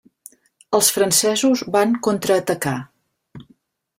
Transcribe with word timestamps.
Els 0.77 0.87
francesos 0.95 1.61
van 1.77 1.93
contraatacar. 2.09 2.75